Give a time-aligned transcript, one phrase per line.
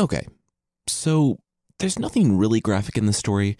[0.00, 0.26] Okay,
[0.86, 1.40] so
[1.78, 3.58] there's nothing really graphic in the story,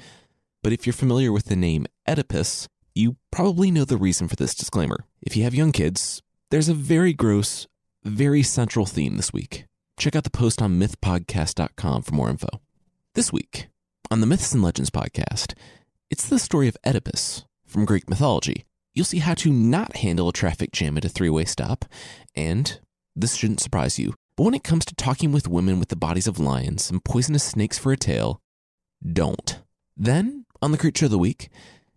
[0.63, 4.55] but if you're familiar with the name Oedipus, you probably know the reason for this
[4.55, 5.05] disclaimer.
[5.21, 7.67] If you have young kids, there's a very gross,
[8.05, 9.67] very central theme this week.
[9.99, 12.49] Check out the post on mythpodcast.com for more info.
[13.15, 13.69] This week,
[14.11, 15.53] on the Myths and Legends podcast,
[16.09, 18.65] it's the story of Oedipus from Greek mythology.
[18.95, 21.85] You'll see how to not handle a traffic jam at a three way stop,
[22.35, 22.81] and
[23.15, 26.27] this shouldn't surprise you, but when it comes to talking with women with the bodies
[26.27, 28.41] of lions and poisonous snakes for a tail,
[29.13, 29.61] don't.
[29.99, 31.51] Then, on the creature of the week,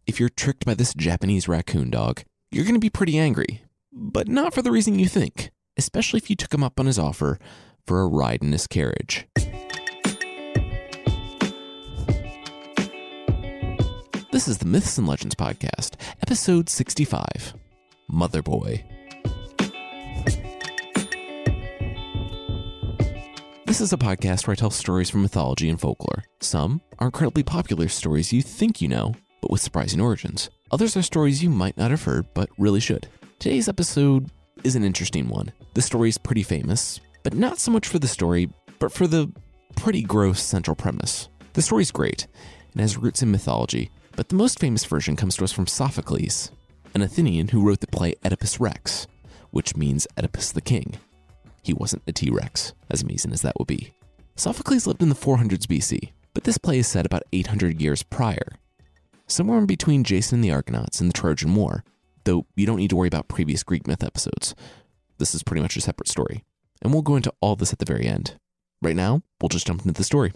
[0.06, 3.64] if you're tricked by this Japanese raccoon dog, you're going to be pretty angry,
[3.94, 7.00] but not for the reason you think, especially if you took him up on his
[7.00, 7.40] offer
[7.88, 9.26] for a ride in his carriage.
[14.34, 17.54] This is the Myths and Legends Podcast, episode 65
[18.10, 18.84] Mother Boy.
[23.74, 26.26] This is a podcast where I tell stories from mythology and folklore.
[26.42, 30.52] Some are incredibly popular stories you think you know, but with surprising origins.
[30.70, 33.08] Others are stories you might not have heard, but really should.
[33.40, 34.30] Today's episode
[34.64, 35.52] is an interesting one.
[35.74, 39.34] The story is pretty famous, but not so much for the story, but for the
[39.76, 41.30] pretty gross central premise.
[41.54, 42.28] The story's great
[42.74, 46.52] and has roots in mythology, but the most famous version comes to us from Sophocles,
[46.94, 49.08] an Athenian who wrote the play Oedipus Rex,
[49.50, 51.00] which means Oedipus the King.
[51.64, 53.94] He wasn't a T Rex, as amazing as that would be.
[54.36, 58.50] Sophocles lived in the 400s BC, but this play is set about 800 years prior,
[59.28, 61.84] somewhere in between Jason and the Argonauts and the Trojan War,
[62.26, 64.54] though you don't need to worry about previous Greek myth episodes.
[65.20, 66.44] This is pretty much a separate story,
[66.82, 68.38] and we'll go into all this at the very end.
[68.82, 70.34] Right now, we'll just jump into the story.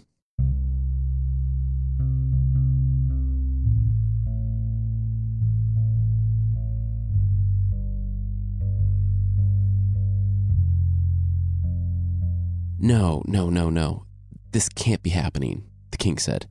[12.80, 14.04] No, no, no, no.
[14.52, 16.46] This can't be happening, the king said.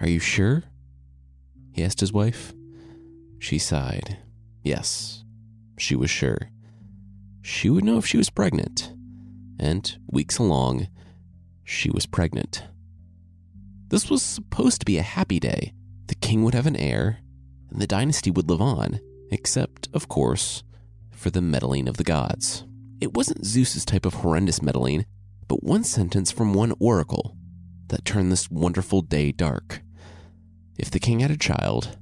[0.00, 0.64] Are you sure?
[1.72, 2.52] He asked his wife.
[3.38, 4.18] She sighed.
[4.64, 5.22] Yes,
[5.78, 6.50] she was sure.
[7.40, 8.92] She would know if she was pregnant.
[9.60, 10.88] And weeks along,
[11.64, 12.64] she was pregnant.
[13.88, 15.72] This was supposed to be a happy day.
[16.08, 17.20] The king would have an heir,
[17.70, 18.98] and the dynasty would live on,
[19.30, 20.64] except, of course,
[21.12, 22.64] for the meddling of the gods.
[23.00, 25.06] It wasn't Zeus's type of horrendous meddling,
[25.48, 27.36] but one sentence from one oracle
[27.88, 29.80] that turned this wonderful day dark.
[30.78, 31.98] If the king had a child,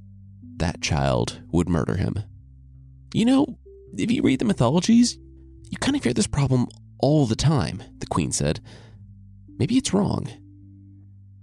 [0.57, 2.23] that child would murder him.
[3.13, 3.57] You know,
[3.97, 5.17] if you read the mythologies,
[5.69, 6.67] you kind of hear this problem
[6.99, 8.59] all the time, the queen said.
[9.57, 10.29] Maybe it's wrong.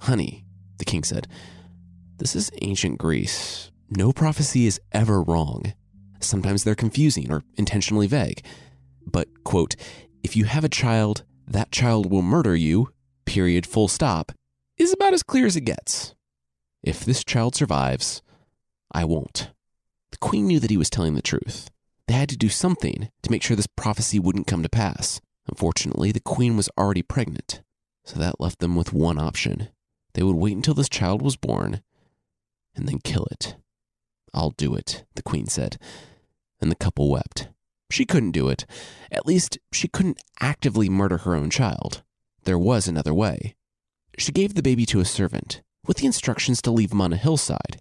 [0.01, 0.45] Honey,
[0.79, 1.27] the king said,
[2.19, 3.71] this is ancient Greece.
[3.91, 5.75] No prophecy is ever wrong.
[6.21, 8.45] Sometimes they're confusing or intentionally vague.
[9.07, 9.75] But, quote,
[10.23, 12.89] if you have a child that child will murder you,
[13.25, 14.33] period, full stop,
[14.77, 16.15] is about as clear as it gets.
[16.83, 18.23] If this child survives,
[18.93, 19.51] I won't.
[20.11, 21.71] The queen knew that he was telling the truth.
[22.07, 25.21] They had to do something to make sure this prophecy wouldn't come to pass.
[25.49, 27.63] Unfortunately, the queen was already pregnant,
[28.05, 29.69] so that left them with one option.
[30.13, 31.83] They would wait until this child was born
[32.75, 33.57] and then kill it.
[34.33, 35.79] I'll do it, the queen said,
[36.61, 37.49] and the couple wept.
[37.95, 38.67] She couldn't do it.
[39.13, 42.03] At least, she couldn't actively murder her own child.
[42.43, 43.55] There was another way.
[44.19, 47.17] She gave the baby to a servant, with the instructions to leave him on a
[47.17, 47.81] hillside,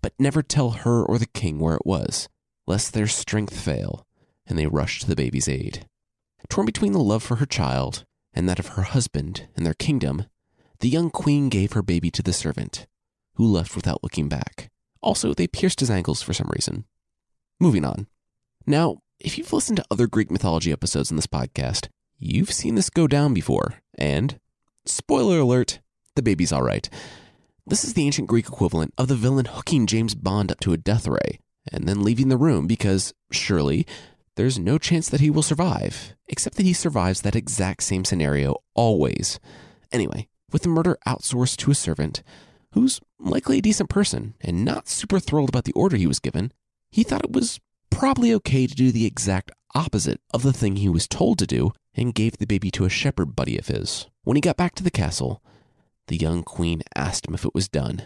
[0.00, 2.30] but never tell her or the king where it was,
[2.66, 4.06] lest their strength fail
[4.46, 5.86] and they rush to the baby's aid.
[6.48, 10.24] Torn between the love for her child and that of her husband and their kingdom,
[10.80, 12.86] the young queen gave her baby to the servant,
[13.34, 14.70] who left without looking back.
[15.02, 16.86] Also, they pierced his ankles for some reason.
[17.60, 18.06] Moving on.
[18.66, 22.90] Now, if you've listened to other Greek mythology episodes in this podcast, you've seen this
[22.90, 23.76] go down before.
[23.96, 24.38] And,
[24.84, 25.80] spoiler alert,
[26.14, 26.88] the baby's all right.
[27.66, 30.76] This is the ancient Greek equivalent of the villain hooking James Bond up to a
[30.76, 31.40] death ray
[31.72, 33.86] and then leaving the room because, surely,
[34.36, 38.56] there's no chance that he will survive, except that he survives that exact same scenario
[38.74, 39.40] always.
[39.90, 42.22] Anyway, with the murder outsourced to a servant,
[42.72, 46.52] who's likely a decent person and not super thrilled about the order he was given,
[46.90, 47.58] he thought it was
[47.94, 51.72] probably okay to do the exact opposite of the thing he was told to do
[51.94, 54.08] and gave the baby to a shepherd buddy of his.
[54.24, 55.40] When he got back to the castle,
[56.08, 58.02] the young queen asked him if it was done.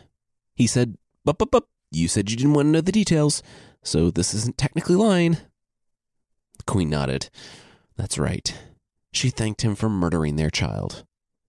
[0.55, 3.43] He said, Bup, bup, bup, you said you didn't want to know the details,
[3.83, 5.39] so this isn't technically lying.
[6.59, 7.31] The queen nodded.
[7.97, 8.55] That's right.
[9.13, 11.05] She thanked him for murdering their child.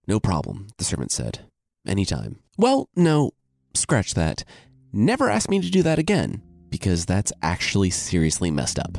[0.06, 1.40] No problem, the servant said.
[1.86, 2.40] Any time.
[2.56, 3.32] Well, no,
[3.74, 4.44] scratch that.
[4.92, 8.96] Never ask me to do that again because that's actually seriously messed up.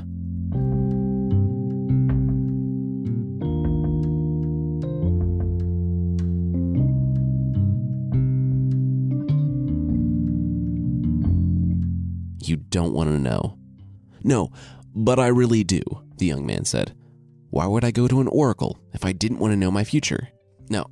[12.44, 13.58] You don't want to know.
[14.24, 14.52] No,
[14.94, 15.82] but I really do,
[16.18, 16.94] the young man said.
[17.50, 20.30] Why would I go to an oracle if I didn't want to know my future?
[20.70, 20.86] No.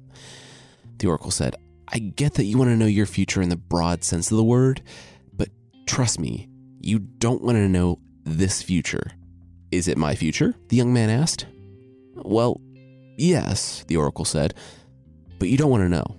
[0.98, 1.56] The oracle said,
[1.88, 4.44] I get that you want to know your future in the broad sense of the
[4.44, 4.82] word,
[5.34, 5.50] but
[5.88, 6.49] trust me,
[6.90, 9.12] you don't want to know this future.
[9.72, 10.56] Is it my future?
[10.70, 11.46] The young man asked.
[12.16, 12.60] Well,
[13.18, 14.56] yes, the oracle said,
[15.38, 16.18] but you don't want to know.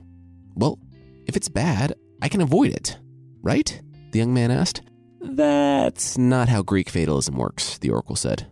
[0.54, 0.78] Well,
[1.26, 2.96] if it's bad, I can avoid it,
[3.42, 3.80] right?
[4.12, 4.82] The young man asked.
[5.20, 8.46] That's not how Greek fatalism works, the oracle said.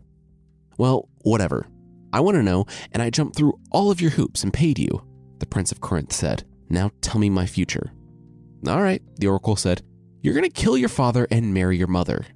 [0.76, 1.67] Well, whatever.
[2.12, 5.03] I want to know, and I jumped through all of your hoops and paid you,
[5.38, 6.44] the Prince of Corinth said.
[6.69, 7.93] Now tell me my future.
[8.67, 9.82] All right, the oracle said.
[10.20, 12.26] You're going to kill your father and marry your mother.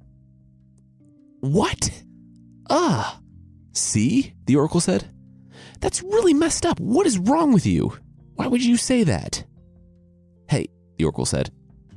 [1.39, 1.91] What?
[2.69, 3.19] Ah.
[3.73, 4.33] See?
[4.45, 5.09] The oracle said.
[5.81, 6.79] That's really messed up.
[6.79, 7.97] What is wrong with you?
[8.35, 9.43] Why would you say that?
[10.49, 11.51] Hey, the oracle said.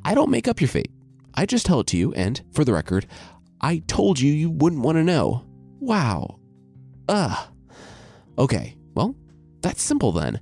[0.04, 0.90] I don't make up your fate.
[1.34, 3.06] I just tell it to you, and for the record,
[3.60, 5.44] I told you you wouldn't want to know.
[5.78, 6.40] Wow.
[7.08, 7.48] Ugh.
[8.38, 9.14] Okay, well,
[9.60, 10.40] that's simple then.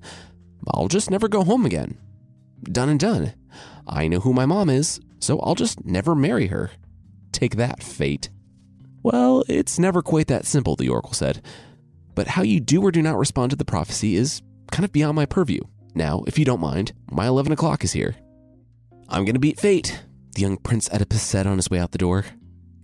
[0.69, 1.99] I'll just never go home again.
[2.63, 3.35] Done and done.
[3.87, 6.71] I know who my mom is, so I'll just never marry her.
[7.33, 8.29] Take that, fate.
[9.03, 11.43] Well, it's never quite that simple, the oracle said.
[12.15, 15.17] But how you do or do not respond to the prophecy is kind of beyond
[15.17, 15.61] my purview.
[15.95, 18.15] Now, if you don't mind, my 11 o'clock is here.
[19.09, 20.05] I'm to beat fate,
[20.35, 22.25] the young Prince Oedipus said on his way out the door.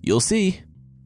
[0.00, 0.62] You'll see.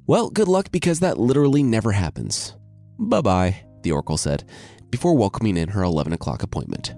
[0.07, 2.55] Well, good luck because that literally never happens.
[2.99, 4.45] Bye bye, the oracle said,
[4.91, 6.95] before welcoming in her 11 o'clock appointment.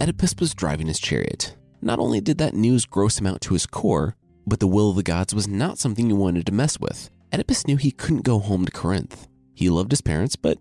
[0.00, 1.56] Oedipus was driving his chariot.
[1.82, 4.16] Not only did that news gross him out to his core,
[4.46, 7.10] but the will of the gods was not something he wanted to mess with.
[7.34, 9.28] Oedipus knew he couldn't go home to Corinth.
[9.54, 10.58] He loved his parents, but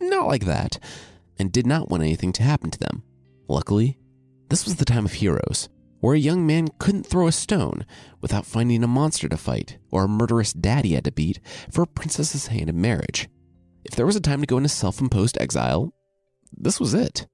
[0.00, 0.78] not like that,
[1.38, 3.02] and did not want anything to happen to them.
[3.48, 3.98] Luckily,
[4.48, 5.68] this was the time of heroes,
[6.00, 7.84] where a young man couldn't throw a stone
[8.22, 11.38] without finding a monster to fight or a murderous daddy had to beat
[11.70, 13.28] for a princess's hand in marriage.
[13.84, 15.92] If there was a time to go into self imposed exile,
[16.56, 17.26] this was it.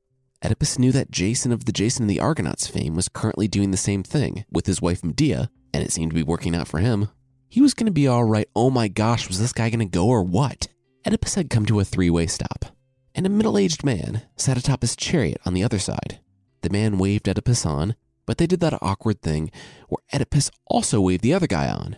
[0.44, 3.76] Oedipus knew that Jason of the Jason and the Argonauts fame was currently doing the
[3.76, 7.08] same thing with his wife Medea, and it seemed to be working out for him.
[7.48, 8.48] He was going to be all right.
[8.54, 10.68] Oh my gosh, was this guy going to go or what?
[11.06, 12.66] Oedipus had come to a three way stop,
[13.14, 16.20] and a middle aged man sat atop his chariot on the other side.
[16.62, 17.94] The man waved Oedipus on,
[18.26, 19.50] but they did that awkward thing
[19.88, 21.96] where Oedipus also waved the other guy on.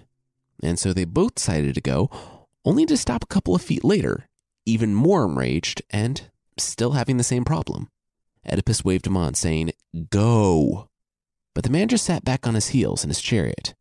[0.63, 2.11] And so they both decided to go,
[2.65, 4.29] only to stop a couple of feet later,
[4.67, 7.89] even more enraged and still having the same problem.
[8.51, 9.73] Oedipus waved him on, saying,
[10.11, 10.89] Go.
[11.55, 13.75] But the man just sat back on his heels in his chariot,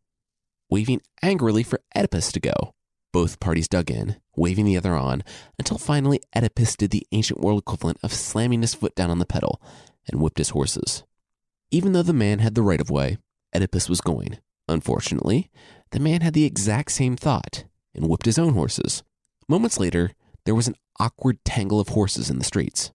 [0.68, 2.74] waving angrily for Oedipus to go.
[3.12, 5.24] Both parties dug in, waving the other on,
[5.58, 9.26] until finally Oedipus did the ancient world equivalent of slamming his foot down on the
[9.26, 9.60] pedal
[10.06, 11.04] and whipped his horses.
[11.70, 13.18] Even though the man had the right of way,
[13.54, 14.38] Oedipus was going.
[14.68, 15.50] Unfortunately,
[15.90, 19.02] the man had the exact same thought and whipped his own horses.
[19.48, 20.12] Moments later,
[20.44, 22.92] there was an awkward tangle of horses in the streets.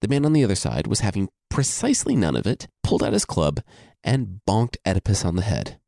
[0.00, 3.24] The man on the other side was having precisely none of it, pulled out his
[3.24, 3.60] club,
[4.04, 5.78] and bonked Oedipus on the head.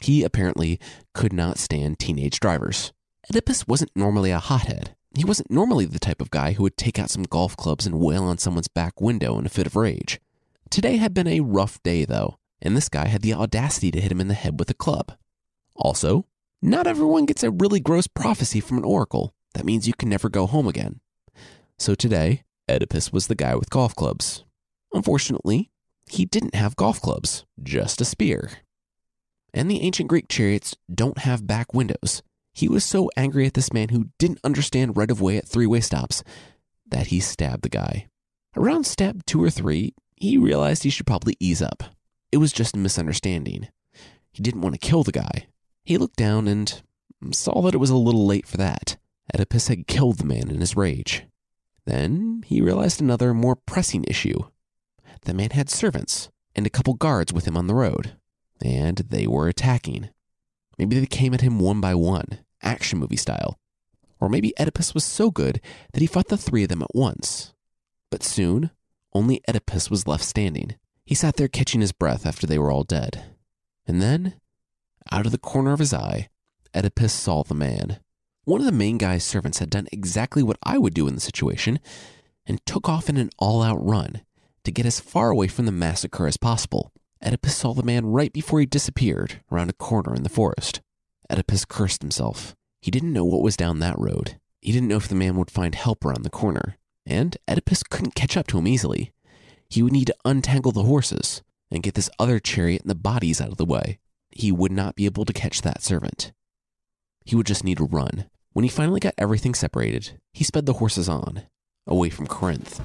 [0.00, 0.78] He apparently
[1.14, 2.92] could not stand teenage drivers.
[3.30, 4.94] Oedipus wasn't normally a hothead.
[5.16, 7.98] He wasn't normally the type of guy who would take out some golf clubs and
[7.98, 10.20] wail on someone's back window in a fit of rage.
[10.70, 14.12] Today had been a rough day, though, and this guy had the audacity to hit
[14.12, 15.12] him in the head with a club.
[15.74, 16.26] Also,
[16.62, 19.34] not everyone gets a really gross prophecy from an oracle.
[19.54, 21.00] That means you can never go home again.
[21.78, 24.44] So today, Oedipus was the guy with golf clubs.
[24.92, 25.70] Unfortunately,
[26.08, 28.50] he didn't have golf clubs, just a spear.
[29.52, 32.22] And the ancient Greek chariots don't have back windows.
[32.52, 35.66] He was so angry at this man who didn't understand right of way at three
[35.66, 36.22] way stops
[36.90, 38.08] that he stabbed the guy.
[38.56, 41.84] Around stab two or three, he realized he should probably ease up.
[42.32, 43.68] It was just a misunderstanding.
[44.32, 45.46] He didn't want to kill the guy.
[45.84, 46.82] He looked down and
[47.32, 48.96] saw that it was a little late for that.
[49.34, 51.24] Oedipus had killed the man in his rage.
[51.86, 54.40] Then he realized another, more pressing issue.
[55.22, 58.16] The man had servants and a couple guards with him on the road,
[58.62, 60.10] and they were attacking.
[60.78, 63.58] Maybe they came at him one by one, action movie style.
[64.18, 65.60] Or maybe Oedipus was so good
[65.92, 67.54] that he fought the three of them at once.
[68.10, 68.70] But soon,
[69.12, 70.76] only Oedipus was left standing.
[71.04, 73.24] He sat there catching his breath after they were all dead.
[73.86, 74.34] And then,
[75.10, 76.28] out of the corner of his eye,
[76.74, 78.00] Oedipus saw the man.
[78.44, 81.20] One of the main guy's servants had done exactly what I would do in the
[81.20, 81.78] situation
[82.46, 84.22] and took off in an all out run
[84.64, 86.92] to get as far away from the massacre as possible.
[87.22, 90.80] Oedipus saw the man right before he disappeared around a corner in the forest.
[91.30, 92.56] Oedipus cursed himself.
[92.80, 94.38] He didn't know what was down that road.
[94.62, 96.76] He didn't know if the man would find help around the corner.
[97.04, 99.12] And Oedipus couldn't catch up to him easily.
[99.70, 103.40] he would need to untangle the horses and get this other chariot and the bodies
[103.40, 103.98] out of the way.
[104.30, 106.32] He would not be able to catch that servant.
[107.24, 108.26] He would just need to run.
[108.52, 111.42] When he finally got everything separated, he sped the horses on,
[111.86, 112.80] away from Corinth.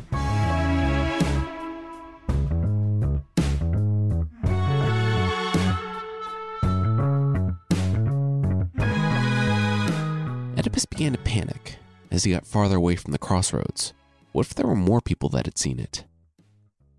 [10.58, 11.78] Oedipus began to panic
[12.12, 13.94] as he got farther away from the crossroads.
[14.32, 16.04] What if there were more people that had seen it?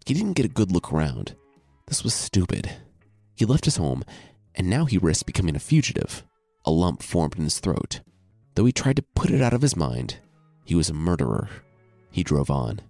[0.04, 1.34] He didn't get a good look around.
[1.86, 2.70] This was stupid.
[3.34, 4.04] He left his home,
[4.54, 6.24] and now he risked becoming a fugitive.
[6.66, 8.00] A lump formed in his throat.
[8.54, 10.18] Though he tried to put it out of his mind,
[10.64, 11.48] he was a murderer.
[12.10, 12.80] He drove on.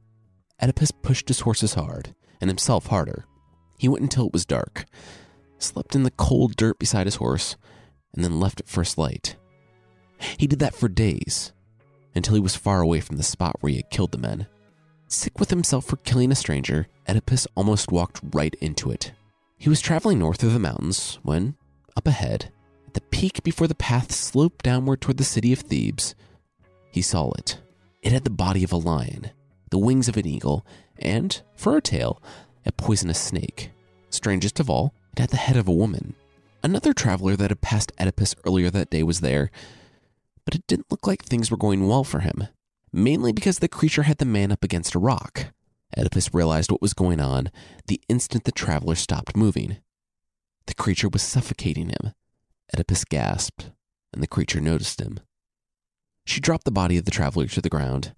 [0.62, 3.26] Oedipus pushed his horses hard, and himself harder.
[3.78, 4.86] He went until it was dark,
[5.58, 7.56] slept in the cold dirt beside his horse,
[8.14, 9.36] and then left at first light.
[10.38, 11.52] He did that for days,
[12.14, 14.46] until he was far away from the spot where he had killed the men.
[15.08, 19.12] Sick with himself for killing a stranger, Oedipus almost walked right into it.
[19.58, 21.56] He was traveling north through the mountains when,
[21.96, 22.50] up ahead,
[22.96, 26.14] the peak before the path sloped downward toward the city of Thebes,
[26.90, 27.60] he saw it.
[28.00, 29.32] It had the body of a lion,
[29.70, 30.64] the wings of an eagle,
[30.98, 32.22] and, for a tail,
[32.64, 33.70] a poisonous snake.
[34.08, 36.14] Strangest of all, it had the head of a woman.
[36.62, 39.50] Another traveler that had passed Oedipus earlier that day was there,
[40.46, 42.48] but it didn't look like things were going well for him,
[42.94, 45.52] mainly because the creature had the man up against a rock.
[45.98, 47.50] Oedipus realized what was going on
[47.88, 49.76] the instant the traveler stopped moving.
[50.64, 52.14] The creature was suffocating him.
[52.74, 53.70] Oedipus gasped,
[54.12, 55.20] and the creature noticed him.
[56.24, 58.14] She dropped the body of the traveler to the ground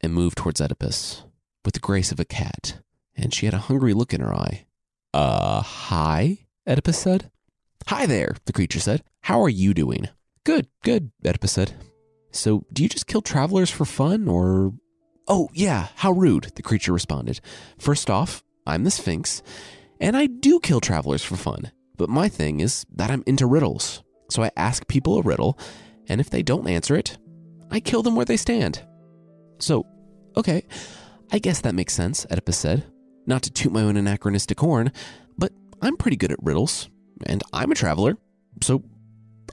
[0.00, 1.24] and moved towards Oedipus
[1.64, 2.78] with the grace of a cat,
[3.16, 4.66] and she had a hungry look in her eye.
[5.12, 6.38] Uh, hi?
[6.66, 7.30] Oedipus said.
[7.88, 9.02] Hi there, the creature said.
[9.22, 10.08] How are you doing?
[10.44, 11.74] Good, good, Oedipus said.
[12.30, 14.72] So, do you just kill travelers for fun, or.
[15.28, 17.40] Oh, yeah, how rude, the creature responded.
[17.78, 19.42] First off, I'm the Sphinx,
[20.00, 21.72] and I do kill travelers for fun.
[22.02, 24.02] But my thing is that I'm into riddles.
[24.28, 25.56] So I ask people a riddle,
[26.08, 27.16] and if they don't answer it,
[27.70, 28.82] I kill them where they stand.
[29.60, 29.86] So,
[30.36, 30.64] okay,
[31.30, 32.86] I guess that makes sense, Oedipus said.
[33.24, 34.90] Not to toot my own anachronistic horn,
[35.38, 36.90] but I'm pretty good at riddles,
[37.24, 38.18] and I'm a traveler,
[38.62, 38.82] so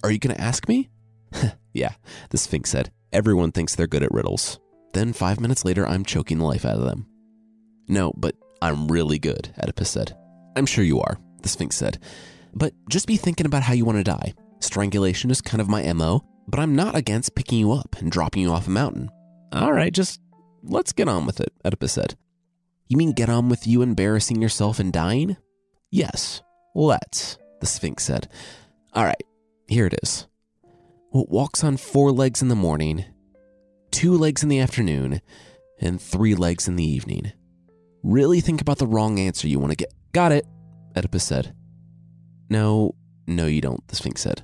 [0.04, 0.90] are you going to ask me?
[1.76, 1.94] yeah,
[2.32, 2.92] the Sphinx said.
[3.14, 4.60] Everyone thinks they're good at riddles.
[4.94, 7.06] Then five minutes later, I'm choking the life out of them.
[7.88, 10.18] No, but I'm really good, Oedipus said.
[10.56, 12.00] I'm sure you are, the Sphinx said.
[12.54, 14.34] But just be thinking about how you want to die.
[14.60, 18.42] Strangulation is kind of my MO, but I'm not against picking you up and dropping
[18.42, 19.10] you off a mountain.
[19.54, 20.20] All right, just
[20.64, 22.16] let's get on with it, Oedipus said.
[22.88, 25.38] You mean get on with you embarrassing yourself and dying?
[25.92, 26.42] Yes,
[26.76, 28.28] let's, the Sphinx said.
[28.94, 29.24] All right,
[29.68, 30.28] here it is.
[31.12, 33.06] What walks on four legs in the morning,
[33.92, 35.22] two legs in the afternoon,
[35.80, 37.32] and three legs in the evening.
[38.04, 39.94] Really think about the wrong answer you want to get.
[40.14, 40.46] Got it,
[40.96, 41.54] Oedipus said.
[42.50, 42.96] No,
[43.28, 44.44] no, you don't, the Sphinx said.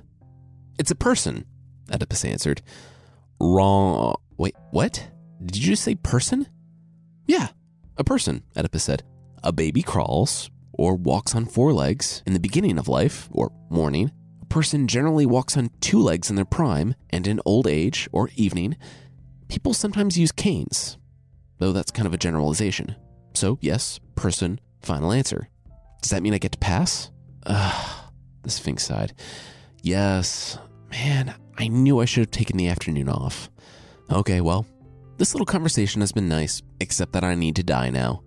[0.78, 1.44] It's a person,
[1.92, 2.62] Oedipus answered.
[3.40, 4.16] Wrong.
[4.36, 5.08] Wait, what?
[5.44, 6.46] Did you just say person?
[7.26, 7.48] Yeah,
[7.96, 9.02] a person, Oedipus said.
[9.42, 14.10] A baby crawls or walks on four legs in the beginning of life or morning
[14.46, 18.30] a person generally walks on two legs in their prime, and in old age or
[18.36, 18.76] evening,
[19.48, 20.98] people sometimes use canes,
[21.58, 22.94] though that's kind of a generalization.
[23.34, 25.48] So, yes, person, final answer.
[26.00, 27.10] Does that mean I get to pass?
[27.44, 27.95] Ugh,
[28.46, 29.12] the Sphinx sighed.
[29.82, 30.58] Yes,
[30.90, 33.50] man, I knew I should have taken the afternoon off.
[34.10, 34.66] Okay, well,
[35.18, 38.22] this little conversation has been nice, except that I need to die now.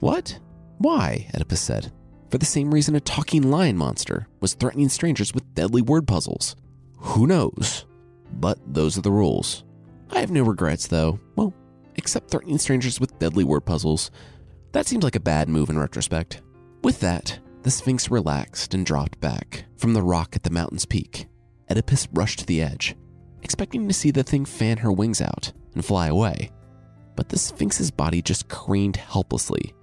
[0.00, 0.38] What?
[0.78, 1.28] Why?
[1.34, 1.92] Oedipus said
[2.34, 6.56] for the same reason a talking lion monster was threatening strangers with deadly word puzzles.
[6.96, 7.86] Who knows?
[8.32, 9.62] But those are the rules.
[10.10, 11.20] I have no regrets, though.
[11.36, 11.54] Well,
[11.94, 14.10] except threatening strangers with deadly word puzzles.
[14.72, 16.42] That seems like a bad move in retrospect.
[16.82, 21.26] With that, the Sphinx relaxed and dropped back from the rock at the mountain's peak.
[21.70, 22.94] Oedipus rushed to the edge,
[23.42, 26.50] expecting to see the thing fan her wings out and fly away.
[27.16, 29.74] But the Sphinx's body just careened helplessly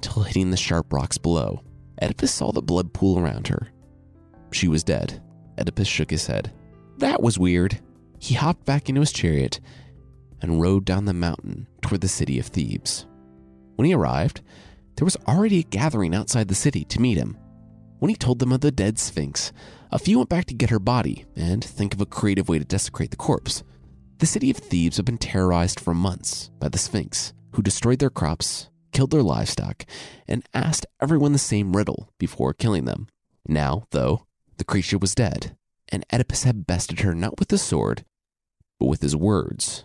[0.00, 1.62] till hitting the sharp rocks below.
[2.00, 3.68] Oedipus saw the blood pool around her.
[4.52, 5.20] She was dead.
[5.58, 6.52] Oedipus shook his head.
[6.98, 7.80] That was weird.
[8.20, 9.58] He hopped back into his chariot
[10.40, 13.04] and rode down the mountain toward the city of Thebes.
[13.74, 14.42] When he arrived,
[14.96, 17.36] there was already a gathering outside the city to meet him.
[17.98, 19.52] When he told them of the dead Sphinx,
[19.90, 22.64] a few went back to get her body and think of a creative way to
[22.64, 23.62] desecrate the corpse.
[24.18, 28.10] The city of Thebes had been terrorized for months by the Sphinx, who destroyed their
[28.10, 29.84] crops killed their livestock,
[30.26, 33.08] and asked everyone the same riddle before killing them.
[33.46, 34.24] Now, though,
[34.56, 35.54] the creature was dead,
[35.90, 38.06] and Oedipus had bested her not with his sword,
[38.80, 39.84] but with his words.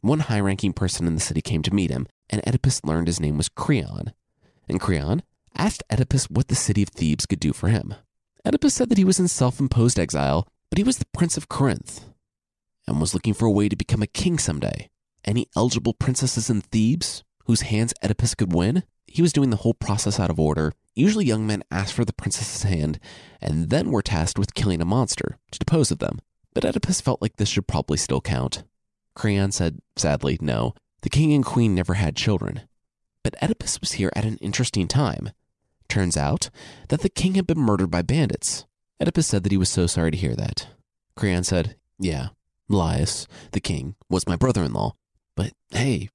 [0.00, 3.20] one high ranking person in the city came to meet him, and Oedipus learned his
[3.20, 4.14] name was Creon.
[4.70, 5.22] And Creon
[5.56, 7.94] asked Oedipus what the city of Thebes could do for him.
[8.46, 11.48] Oedipus said that he was in self imposed exile, but he was the prince of
[11.48, 12.04] Corinth
[12.86, 14.88] and was looking for a way to become a king someday.
[15.24, 18.84] Any eligible princesses in Thebes whose hands Oedipus could win?
[19.06, 20.72] He was doing the whole process out of order.
[20.94, 23.00] Usually, young men asked for the princess's hand
[23.40, 26.20] and then were tasked with killing a monster to depose of them.
[26.54, 28.62] But Oedipus felt like this should probably still count.
[29.14, 30.74] Creon said, sadly, no.
[31.02, 32.62] The king and queen never had children.
[33.22, 35.30] But Oedipus was here at an interesting time.
[35.88, 36.50] Turns out
[36.88, 38.64] that the king had been murdered by bandits.
[39.00, 40.68] Oedipus said that he was so sorry to hear that.
[41.16, 42.28] Creon said, Yeah,
[42.68, 44.94] Laius, the king, was my brother in law.
[45.36, 46.10] But hey,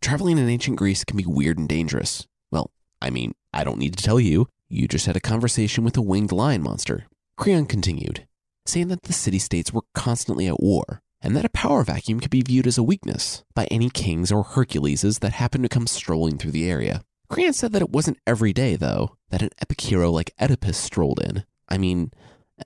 [0.00, 2.26] traveling in ancient Greece can be weird and dangerous.
[2.50, 4.48] Well, I mean, I don't need to tell you.
[4.68, 7.06] You just had a conversation with a winged lion monster.
[7.36, 8.26] Creon continued,
[8.66, 12.30] saying that the city states were constantly at war, and that a power vacuum could
[12.30, 16.38] be viewed as a weakness by any kings or Herculeses that happened to come strolling
[16.38, 17.02] through the area.
[17.28, 21.20] Creon said that it wasn't every day, though, that an epic hero like Oedipus strolled
[21.20, 21.44] in.
[21.68, 22.10] I mean,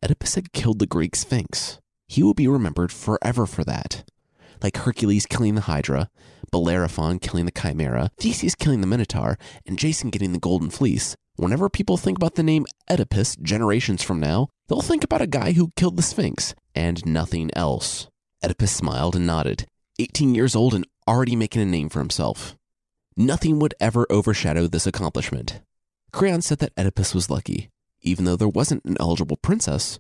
[0.03, 1.81] Oedipus had killed the Greek Sphinx.
[2.09, 4.05] He will be remembered forever for that.
[4.63, 6.11] Like Hercules killing the Hydra,
[6.51, 11.69] Bellerophon killing the Chimera, Theseus killing the Minotaur, and Jason getting the Golden Fleece, whenever
[11.69, 15.73] people think about the name Oedipus generations from now, they'll think about a guy who
[15.77, 18.09] killed the Sphinx and nothing else.
[18.45, 19.67] Oedipus smiled and nodded,
[19.99, 22.59] 18 years old and already making a name for himself.
[23.17, 25.63] Nothing would ever overshadow this accomplishment.
[26.13, 27.71] Creon said that Oedipus was lucky,
[28.03, 29.99] even though there wasn't an eligible princess.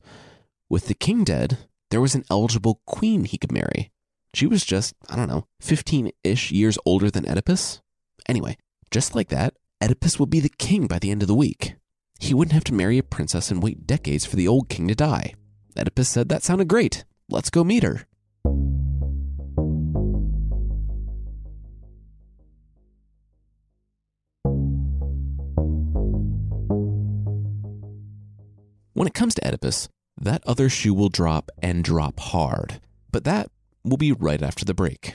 [0.68, 1.56] With the king dead,
[1.90, 3.90] there was an eligible queen he could marry.
[4.34, 7.80] She was just, I don't know, 15 ish years older than Oedipus.
[8.28, 8.58] Anyway,
[8.90, 11.76] just like that, Oedipus would be the king by the end of the week.
[12.20, 14.94] He wouldn't have to marry a princess and wait decades for the old king to
[14.94, 15.32] die.
[15.78, 17.04] Oedipus said that sounded great.
[17.30, 18.06] Let's go meet her.
[28.94, 32.80] When it comes to Oedipus, that other shoe will drop and drop hard.
[33.10, 33.50] But that
[33.82, 35.14] will be right after the break.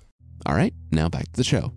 [0.45, 1.71] All right, now back to the show.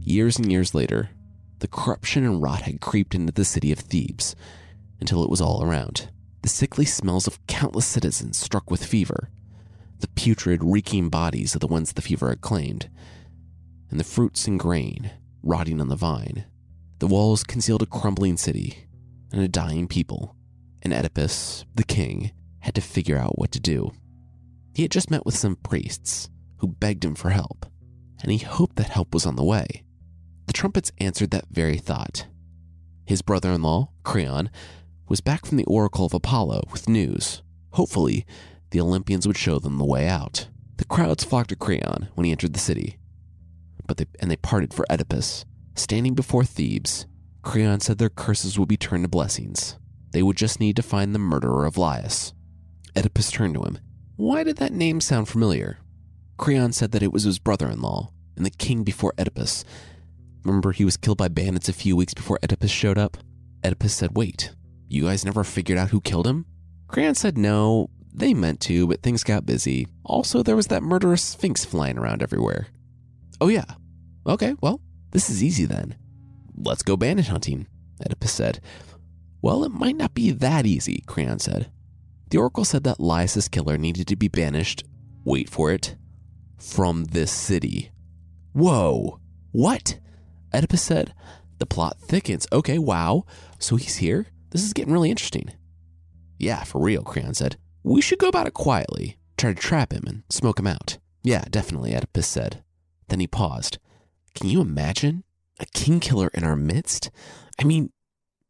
[0.00, 1.10] Years and years later,
[1.58, 4.34] the corruption and rot had creeped into the city of Thebes
[5.00, 6.08] until it was all around.
[6.42, 9.30] The sickly smells of countless citizens struck with fever,
[9.98, 12.88] the putrid, reeking bodies of the ones the fever had claimed,
[13.90, 15.10] and the fruits and grain
[15.42, 16.44] rotting on the vine.
[16.98, 18.86] The walls concealed a crumbling city
[19.32, 20.36] and a dying people,
[20.82, 23.92] and Oedipus, the king, had to figure out what to do.
[24.74, 27.66] He had just met with some priests who begged him for help,
[28.22, 29.84] and he hoped that help was on the way.
[30.46, 32.26] The trumpets answered that very thought.
[33.06, 34.50] His brother in law, Creon,
[35.08, 37.42] was back from the Oracle of Apollo with news.
[37.72, 38.24] Hopefully,
[38.70, 40.48] the Olympians would show them the way out.
[40.76, 42.99] The crowds flocked to Creon when he entered the city,
[43.90, 45.44] but they, and they parted for Oedipus.
[45.74, 47.06] Standing before Thebes,
[47.42, 49.76] Creon said their curses would be turned to blessings.
[50.12, 52.32] They would just need to find the murderer of Laius.
[52.96, 53.78] Oedipus turned to him.
[54.14, 55.78] Why did that name sound familiar?
[56.36, 59.64] Creon said that it was his brother in law and the king before Oedipus.
[60.44, 63.16] Remember, he was killed by bandits a few weeks before Oedipus showed up?
[63.64, 64.52] Oedipus said, Wait,
[64.86, 66.46] you guys never figured out who killed him?
[66.86, 69.88] Creon said, No, they meant to, but things got busy.
[70.04, 72.68] Also, there was that murderous sphinx flying around everywhere.
[73.40, 73.64] Oh, yeah.
[74.26, 74.80] Okay, well,
[75.12, 75.96] this is easy then.
[76.56, 77.66] Let's go bandit hunting,
[78.04, 78.60] Oedipus said.
[79.42, 81.70] Well, it might not be that easy, Creon said.
[82.28, 84.84] The oracle said that Laius' killer needed to be banished,
[85.24, 85.96] wait for it,
[86.58, 87.90] from this city.
[88.52, 89.20] Whoa,
[89.52, 89.98] what?
[90.54, 91.14] Oedipus said.
[91.58, 92.46] The plot thickens.
[92.52, 93.24] Okay, wow.
[93.58, 94.26] So he's here?
[94.50, 95.50] This is getting really interesting.
[96.38, 97.56] Yeah, for real, Creon said.
[97.82, 100.98] We should go about it quietly, try to trap him and smoke him out.
[101.22, 102.62] Yeah, definitely, Oedipus said.
[103.08, 103.78] Then he paused.
[104.34, 105.24] Can you imagine?
[105.58, 107.10] A king killer in our midst?
[107.58, 107.92] I mean,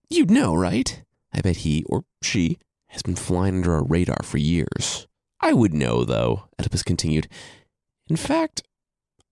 [0.08, 1.02] you'd know, right?
[1.32, 5.06] I bet he, or she, has been flying under our radar for years.
[5.40, 7.28] I would know, though, Oedipus continued.
[8.08, 8.62] In fact,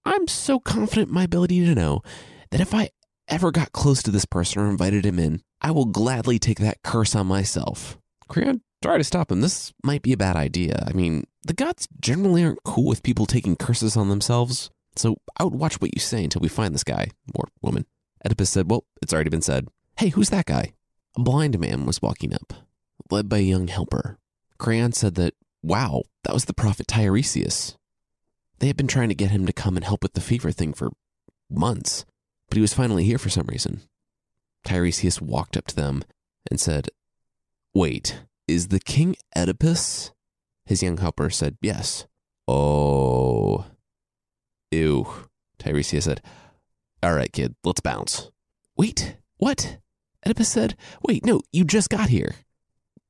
[0.04, 2.02] I'm so confident in my ability to know
[2.50, 2.90] that if I
[3.28, 6.82] ever got close to this person or invited him in, I will gladly take that
[6.82, 7.98] curse on myself.
[8.28, 9.40] Creon, try to stop him.
[9.40, 10.82] This might be a bad idea.
[10.86, 14.70] I mean, the gods generally aren't cool with people taking curses on themselves.
[14.98, 17.86] So I would watch what you say until we find this guy or woman.
[18.24, 19.68] Oedipus said, Well, it's already been said.
[19.96, 20.72] Hey, who's that guy?
[21.16, 22.52] A blind man was walking up,
[23.10, 24.18] led by a young helper.
[24.58, 27.76] Creon said that, wow, that was the prophet Tiresias.
[28.58, 30.72] They had been trying to get him to come and help with the fever thing
[30.72, 30.90] for
[31.50, 32.04] months,
[32.48, 33.82] but he was finally here for some reason.
[34.64, 36.02] Tiresias walked up to them
[36.50, 36.88] and said,
[37.74, 40.12] Wait, is the king Oedipus?
[40.66, 42.06] His young helper said, Yes.
[42.46, 43.66] Oh.
[44.70, 45.06] Ew,
[45.58, 46.22] Tiresias said.
[47.02, 48.30] All right, kid, let's bounce.
[48.76, 49.78] Wait, what?
[50.26, 52.34] Oedipus said, Wait, no, you just got here.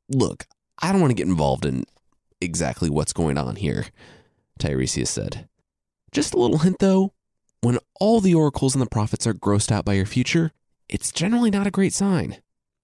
[0.09, 0.47] Look,
[0.81, 1.85] I don't want to get involved in
[2.41, 3.87] exactly what's going on here,
[4.59, 5.49] Tiresias said.
[6.13, 7.13] Just a little hint though
[7.61, 10.53] when all the oracles and the prophets are grossed out by your future,
[10.89, 12.39] it's generally not a great sign.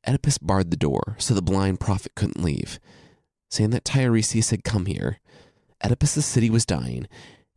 [0.07, 2.79] Oedipus barred the door so the blind prophet couldn't leave,
[3.51, 5.21] saying that Tiresias had come here.
[5.85, 7.07] Oedipus's city was dying,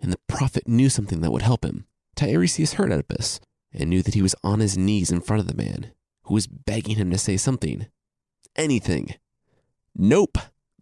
[0.01, 1.85] and the prophet knew something that would help him.
[2.15, 3.39] Tiresias heard Oedipus
[3.73, 5.91] and knew that he was on his knees in front of the man,
[6.23, 7.87] who was begging him to say something.
[8.55, 9.15] Anything.
[9.95, 10.37] Nope.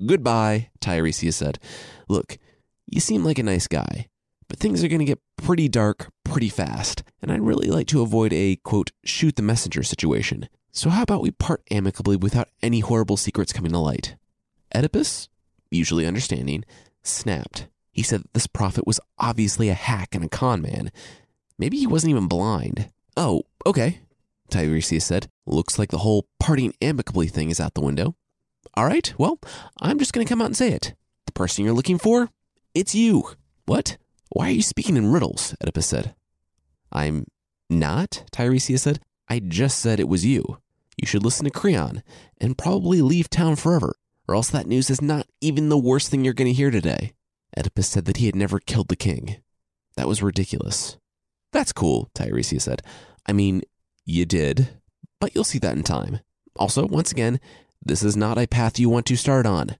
[0.05, 1.59] Goodbye, Tiresias said.
[2.07, 2.37] Look,
[2.85, 4.07] you seem like a nice guy,
[4.47, 8.01] but things are going to get pretty dark pretty fast, and I'd really like to
[8.01, 10.49] avoid a, quote, shoot the messenger situation.
[10.71, 14.17] So how about we part amicably without any horrible secrets coming to light?
[14.73, 15.29] Oedipus,
[15.71, 16.65] usually understanding,
[17.03, 17.67] snapped.
[17.95, 20.91] He said that this prophet was obviously a hack and a con man.
[21.57, 22.91] Maybe he wasn't even blind.
[23.15, 24.01] Oh, okay,
[24.49, 25.29] Tiresias said.
[25.45, 28.15] Looks like the whole parting amicably thing is out the window.
[28.73, 29.39] All right, well,
[29.79, 30.93] I'm just going to come out and say it.
[31.25, 32.29] The person you're looking for,
[32.73, 33.29] it's you.
[33.65, 33.95] What?
[34.27, 35.55] Why are you speaking in riddles?
[35.61, 36.15] Oedipus said.
[36.91, 37.25] I'm
[37.69, 38.99] not, Tiresias said.
[39.29, 40.57] I just said it was you.
[40.97, 42.03] You should listen to Creon
[42.41, 43.95] and probably leave town forever,
[44.27, 47.13] or else that news is not even the worst thing you're going to hear today.
[47.57, 49.37] Oedipus said that he had never killed the king.
[49.95, 50.97] That was ridiculous.
[51.51, 52.81] That's cool, Tiresias said.
[53.25, 53.61] I mean,
[54.05, 54.69] you did,
[55.19, 56.19] but you'll see that in time.
[56.57, 57.39] Also, once again,
[57.83, 59.77] this is not a path you want to start on.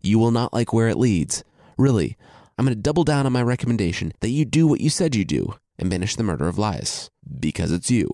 [0.00, 1.44] You will not like where it leads.
[1.76, 2.16] Really,
[2.56, 5.24] I'm going to double down on my recommendation that you do what you said you
[5.24, 8.10] do and banish the murder of Laius, because it's you.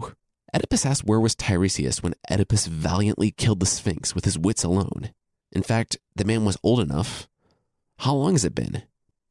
[0.54, 5.12] Oedipus asked where was Tiresias when Oedipus valiantly killed the Sphinx with his wits alone.
[5.50, 7.28] In fact, the man was old enough.
[7.98, 8.82] How long has it been?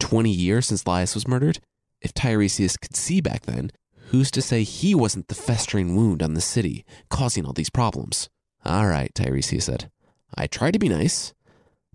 [0.04, 1.60] 20 years since Laius was murdered?
[2.02, 3.72] If Tiresias could see back then,
[4.10, 8.30] who's to say he wasn't the festering wound on the city causing all these problems?
[8.66, 9.90] All right, Tiresias said.
[10.36, 11.34] I try to be nice,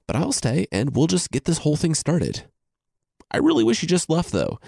[0.07, 2.45] but I'll stay and we'll just get this whole thing started.
[3.31, 4.59] I really wish you just left though,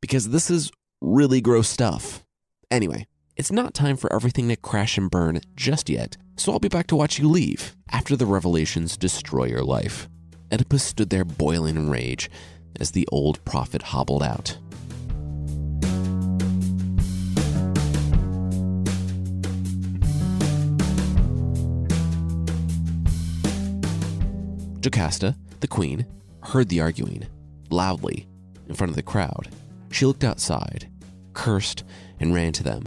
[0.00, 2.24] because this is really gross stuff.
[2.68, 3.06] Anyway,
[3.36, 6.88] it's not time for everything to crash and burn just yet, so I'll be back
[6.88, 10.08] to watch you leave after the revelations destroy your life.
[10.50, 12.28] Oedipus stood there boiling in rage
[12.78, 14.58] as the old prophet hobbled out.
[24.80, 26.06] Jocasta, the queen,
[26.42, 27.26] heard the arguing
[27.70, 28.26] loudly
[28.68, 29.48] in front of the crowd.
[29.90, 30.88] She looked outside,
[31.32, 31.84] cursed,
[32.20, 32.84] and ran to them,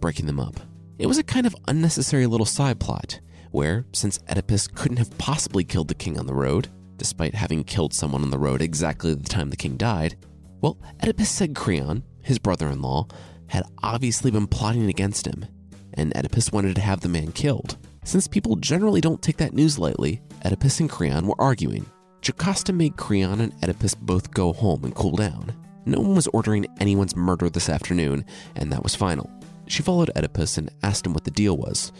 [0.00, 0.60] breaking them up.
[0.98, 5.64] It was a kind of unnecessary little side plot where, since Oedipus couldn't have possibly
[5.64, 9.28] killed the king on the road, despite having killed someone on the road exactly the
[9.28, 10.16] time the king died,
[10.60, 13.06] well, Oedipus said Creon, his brother in law,
[13.48, 15.46] had obviously been plotting against him,
[15.94, 17.76] and Oedipus wanted to have the man killed.
[18.04, 21.86] Since people generally don't take that news lightly, Oedipus and Creon were arguing.
[22.22, 25.54] Jocasta made Creon and Oedipus both go home and cool down.
[25.84, 28.24] No one was ordering anyone's murder this afternoon,
[28.56, 29.30] and that was final.
[29.68, 31.92] She followed Oedipus and asked him what the deal was.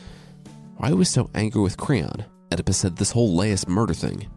[0.78, 2.24] Why was so angry with Creon?
[2.52, 4.28] Oedipus said this whole Laius murder thing.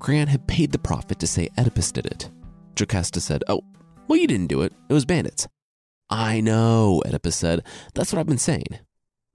[0.00, 2.30] Creon had paid the prophet to say Oedipus did it.
[2.74, 3.60] Jocasta said, Oh,
[4.08, 4.72] well, you didn't do it.
[4.88, 5.46] It was bandits.
[6.08, 7.62] I know, Oedipus said.
[7.94, 8.80] That's what I've been saying.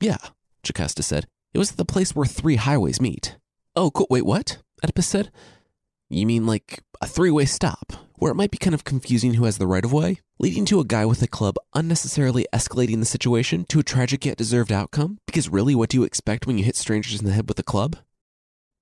[0.02, 0.18] Yeah,
[0.64, 1.28] Jocasta said.
[1.54, 3.38] It was at the place where three highways meet.
[3.76, 4.08] Oh, cool.
[4.10, 4.58] Wait, what?
[4.84, 5.32] Oedipus said.
[6.10, 9.46] You mean like a three way stop, where it might be kind of confusing who
[9.46, 13.06] has the right of way, leading to a guy with a club unnecessarily escalating the
[13.06, 15.20] situation to a tragic yet deserved outcome?
[15.28, 17.64] Because really, what do you expect when you hit strangers in the head with a
[17.64, 17.98] club?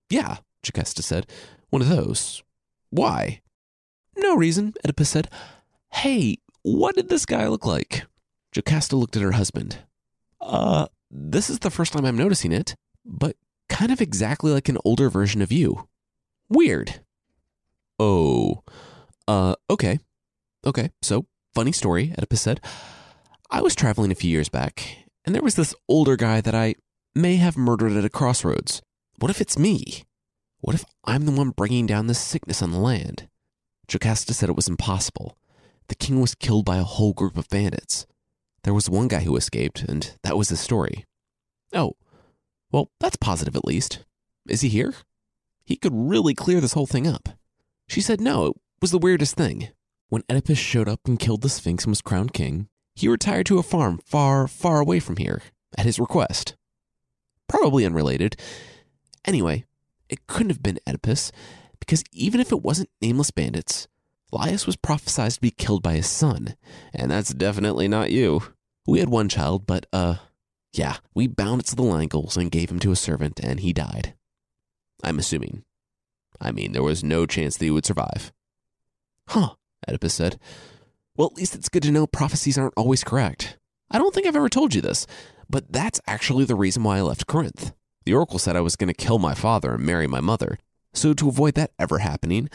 [0.10, 1.28] Yeah, Jocasta said.
[1.74, 2.44] One of those.
[2.92, 3.42] Why?
[4.16, 5.28] No reason, Oedipus said.
[5.92, 8.06] Hey, what did this guy look like?
[8.52, 9.80] Jocasta looked at her husband.
[10.40, 13.38] Uh, this is the first time I'm noticing it, but
[13.70, 15.88] kind of exactly like an older version of you.
[16.48, 17.02] Weird.
[17.98, 18.62] Oh,
[19.28, 19.98] uh, okay.
[20.68, 22.62] Okay, so funny story, Oedipus said.
[23.50, 26.76] I was traveling a few years back, and there was this older guy that I
[27.16, 28.84] may have murdered at a crossroads.
[29.18, 30.04] What if it's me?
[30.64, 33.28] What if I'm the one bringing down this sickness on the land?
[33.90, 35.38] Jocasta said it was impossible.
[35.90, 38.08] The king was killed by a whole group of bandits.
[38.64, 41.06] There was one guy who escaped, and that was the story.
[41.74, 41.98] Oh,
[42.72, 44.06] well, that's positive at least.
[44.48, 44.94] Is he here?
[45.66, 47.28] He could really clear this whole thing up.
[47.90, 49.68] She said no, it was the weirdest thing.
[50.08, 53.60] When Oedipus showed up and killed the Sphinx and was crowned king, he retired to
[53.60, 55.42] a farm far, far away from here,
[55.78, 56.56] at his request.
[57.50, 58.38] Probably unrelated.
[59.26, 59.66] Anyway,
[60.14, 61.32] it couldn't have been Oedipus,
[61.80, 63.88] because even if it wasn't nameless bandits,
[64.32, 66.56] Laius was prophesied to be killed by his son,
[66.94, 68.42] and that's definitely not you.
[68.88, 70.16] We had one child, but, uh,
[70.72, 73.74] yeah, we bound it to the Langles and gave him to a servant, and he
[73.74, 74.14] died.
[75.04, 75.64] I'm assuming.
[76.40, 78.32] I mean, there was no chance that he would survive.
[79.30, 79.56] Huh,
[79.88, 80.40] Oedipus said.
[81.16, 83.58] Well, at least it's good to know prophecies aren't always correct.
[83.92, 85.06] I don't think I've ever told you this,
[85.50, 87.74] but that's actually the reason why I left Corinth.
[88.06, 90.58] The oracle said I was going to kill my father and marry my mother.
[90.94, 92.50] So, to avoid that ever happening,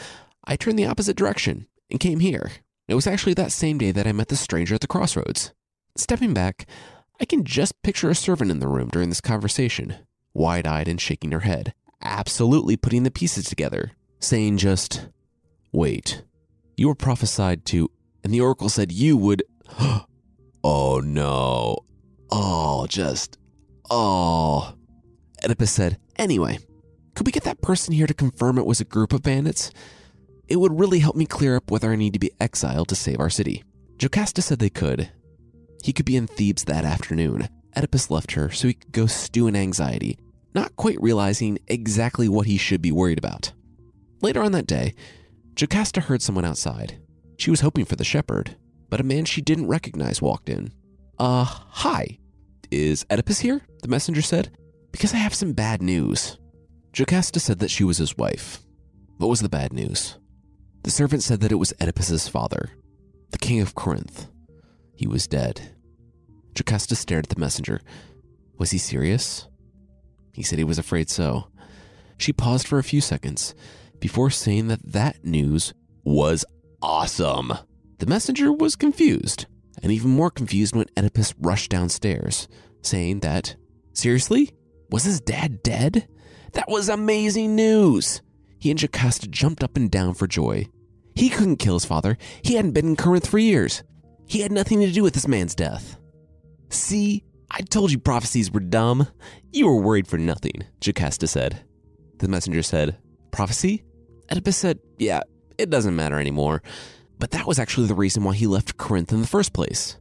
[0.45, 2.51] I turned the opposite direction and came here.
[2.87, 5.53] It was actually that same day that I met the stranger at the crossroads.
[5.95, 6.65] Stepping back,
[7.19, 9.95] I can just picture a servant in the room during this conversation,
[10.33, 15.07] wide eyed and shaking her head, absolutely putting the pieces together, saying just,
[15.71, 16.23] Wait,
[16.77, 17.91] you were prophesied to,
[18.23, 19.43] and the oracle said you would.
[20.63, 21.79] oh no.
[22.31, 23.37] Oh, just.
[23.89, 24.73] Oh.
[25.43, 26.59] Oedipus said, Anyway,
[27.15, 29.71] could we get that person here to confirm it was a group of bandits?
[30.47, 33.19] It would really help me clear up whether I need to be exiled to save
[33.19, 33.63] our city.
[33.97, 35.11] Jocasta said they could.
[35.83, 37.49] He could be in Thebes that afternoon.
[37.75, 40.17] Oedipus left her so he could go stew in anxiety,
[40.53, 43.53] not quite realizing exactly what he should be worried about.
[44.21, 44.95] Later on that day,
[45.55, 46.99] Jocasta heard someone outside.
[47.37, 48.55] She was hoping for the shepherd,
[48.89, 50.71] but a man she didn't recognize walked in.
[51.17, 52.17] Uh, hi.
[52.71, 53.61] Is Oedipus here?
[53.81, 54.51] The messenger said.
[54.91, 56.37] Because I have some bad news.
[56.93, 58.59] Jocasta said that she was his wife.
[59.17, 60.17] What was the bad news?
[60.83, 62.71] The servant said that it was Oedipus's father,
[63.31, 64.27] the king of Corinth.
[64.95, 65.75] He was dead.
[66.55, 67.81] Jocasta stared at the messenger.
[68.57, 69.47] Was he serious?
[70.33, 71.47] He said he was afraid so.
[72.17, 73.55] She paused for a few seconds
[73.99, 75.73] before saying that that news
[76.03, 76.45] was
[76.81, 77.53] awesome.
[77.99, 79.45] The messenger was confused,
[79.83, 82.47] and even more confused when Oedipus rushed downstairs,
[82.81, 83.55] saying that,
[83.93, 84.51] Seriously?
[84.89, 86.07] Was his dad dead?
[86.53, 88.21] That was amazing news!
[88.57, 90.67] He and Jocasta jumped up and down for joy.
[91.15, 92.17] He couldn't kill his father.
[92.43, 93.83] He hadn't been in Corinth for years.
[94.25, 95.97] He had nothing to do with this man's death.
[96.69, 99.07] See, I told you prophecies were dumb.
[99.51, 101.61] You were worried for nothing, Jocasta said.
[102.19, 102.97] The messenger said,
[103.31, 103.83] Prophecy?
[104.31, 105.21] Oedipus said, Yeah,
[105.57, 106.61] it doesn't matter anymore.
[107.17, 109.97] But that was actually the reason why he left Corinth in the first place.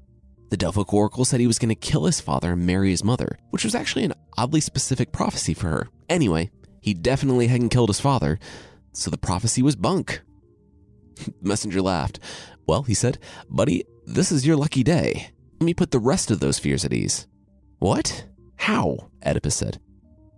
[0.51, 3.39] The Delphic Oracle said he was going to kill his father and marry his mother,
[3.51, 5.89] which was actually an oddly specific prophecy for her.
[6.09, 8.39] Anyway, he definitely hadn't killed his father,
[8.93, 10.23] so the prophecy was bunk.
[11.17, 12.19] the messenger laughed.
[12.67, 13.19] Well, he said,
[13.51, 15.31] Buddy, this is your lucky day.
[15.61, 17.27] Let me put the rest of those fears at ease.
[17.79, 18.27] What?
[18.57, 19.11] How?
[19.25, 19.81] Oedipus said.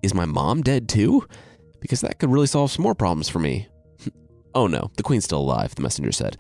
[0.02, 1.26] Is my mom dead too?
[1.80, 3.68] Because that could really solve some more problems for me.
[4.54, 6.36] oh no, the queen's still alive, the messenger said.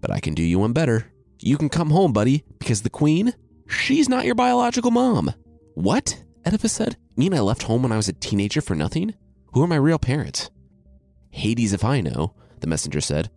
[0.00, 1.12] But I can do you one better.
[1.46, 3.32] You can come home, buddy, because the queen,
[3.68, 5.32] she's not your biological mom.
[5.74, 6.20] What?
[6.44, 6.96] Oedipus said.
[7.16, 9.14] Mean I left home when I was a teenager for nothing?
[9.52, 10.50] Who are my real parents?
[11.30, 13.30] Hades if I know, the messenger said.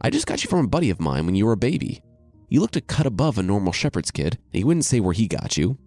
[0.00, 2.02] I just got you from a buddy of mine when you were a baby.
[2.48, 5.28] You looked a cut above a normal shepherd's kid, and he wouldn't say where he
[5.28, 5.78] got you.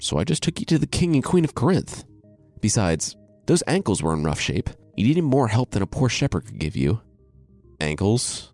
[0.00, 2.02] So I just took you to the king and queen of Corinth.
[2.60, 3.14] Besides,
[3.46, 4.68] those ankles were in rough shape.
[4.96, 7.02] You needed more help than a poor shepherd could give you.
[7.78, 8.53] Ankles?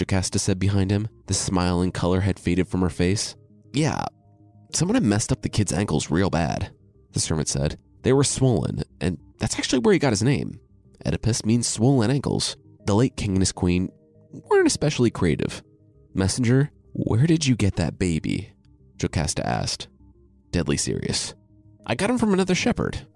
[0.00, 1.08] Jocasta said behind him.
[1.26, 3.36] The smile and color had faded from her face.
[3.74, 4.02] Yeah,
[4.72, 6.72] someone had messed up the kid's ankles real bad,
[7.12, 7.78] the servant said.
[8.02, 10.58] They were swollen, and that's actually where he got his name.
[11.04, 12.56] Oedipus means swollen ankles.
[12.86, 13.90] The late king and his queen
[14.30, 15.62] weren't especially creative.
[16.14, 18.54] Messenger, where did you get that baby?
[18.96, 19.88] Jocasta asked.
[20.50, 21.34] Deadly serious.
[21.84, 23.06] I got him from another shepherd.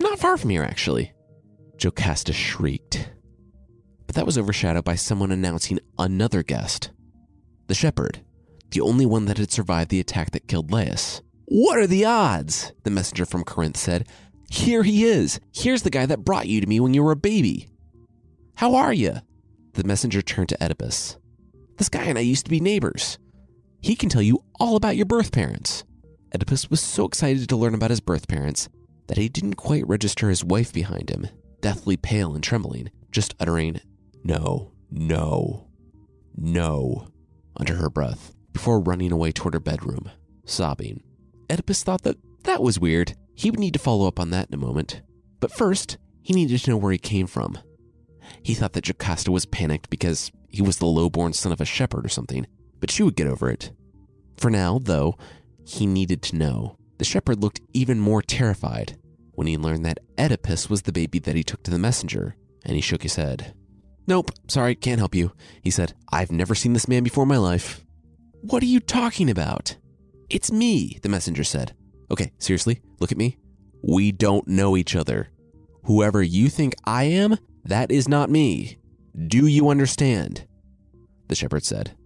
[0.00, 1.12] Not far from here, actually.
[1.78, 3.08] Jocasta shrieked.
[4.06, 6.90] But that was overshadowed by someone announcing another guest
[7.66, 8.20] the shepherd,
[8.70, 11.22] the only one that had survived the attack that killed Laius.
[11.46, 12.72] What are the odds?
[12.82, 14.06] The messenger from Corinth said.
[14.50, 15.40] Here he is.
[15.52, 17.68] Here's the guy that brought you to me when you were a baby.
[18.56, 19.16] How are you?
[19.72, 21.16] The messenger turned to Oedipus.
[21.76, 23.18] This guy and I used to be neighbors.
[23.80, 25.84] He can tell you all about your birth parents.
[26.34, 28.68] Oedipus was so excited to learn about his birth parents
[29.08, 31.28] that he didn't quite register his wife behind him,
[31.60, 33.80] deathly pale and trembling, just uttering,
[34.24, 35.68] No, no,
[36.34, 37.08] no,
[37.56, 40.10] under her breath, before running away toward her bedroom,
[40.46, 41.02] sobbing.
[41.50, 43.14] Oedipus thought that that was weird.
[43.34, 45.02] He would need to follow up on that in a moment.
[45.40, 47.58] But first, he needed to know where he came from.
[48.42, 52.06] He thought that Jocasta was panicked because he was the low-born son of a shepherd
[52.06, 52.46] or something,
[52.80, 53.72] but she would get over it.
[54.38, 55.18] For now, though,
[55.66, 56.78] he needed to know.
[56.96, 58.96] The shepherd looked even more terrified
[59.32, 62.74] when he learned that Oedipus was the baby that he took to the messenger, and
[62.74, 63.52] he shook his head.
[64.06, 65.94] Nope, sorry, can't help you, he said.
[66.12, 67.84] I've never seen this man before in my life.
[68.42, 69.76] What are you talking about?
[70.28, 71.74] It's me, the messenger said.
[72.10, 73.38] Okay, seriously, look at me.
[73.82, 75.30] We don't know each other.
[75.84, 78.78] Whoever you think I am, that is not me.
[79.26, 80.46] Do you understand?
[81.28, 81.96] The shepherd said.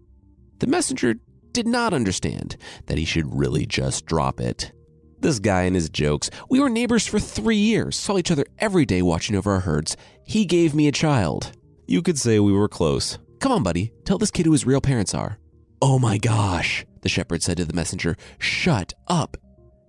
[0.58, 1.14] The messenger
[1.52, 2.56] did not understand
[2.86, 4.72] that he should really just drop it.
[5.20, 6.30] This guy and his jokes.
[6.48, 9.96] We were neighbors for three years, saw each other every day watching over our herds.
[10.24, 11.52] He gave me a child.
[11.90, 13.18] You could say we were close.
[13.40, 15.38] Come on, buddy, tell this kid who his real parents are.
[15.80, 18.14] Oh my gosh, the shepherd said to the messenger.
[18.38, 19.38] Shut up.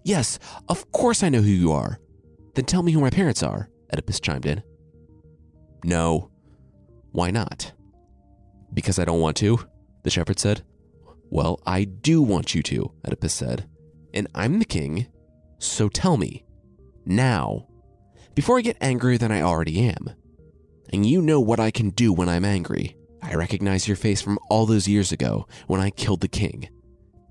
[0.05, 1.99] Yes, of course I know who you are.
[2.55, 4.63] Then tell me who my parents are, Oedipus chimed in.
[5.83, 6.31] No.
[7.11, 7.73] Why not?
[8.73, 9.59] Because I don't want to,
[10.03, 10.63] the shepherd said.
[11.29, 13.67] Well, I do want you to, Oedipus said.
[14.13, 15.07] And I'm the king,
[15.57, 16.45] so tell me.
[17.05, 17.67] Now.
[18.35, 20.11] Before I get angrier than I already am.
[20.91, 22.95] And you know what I can do when I'm angry.
[23.21, 26.69] I recognize your face from all those years ago when I killed the king.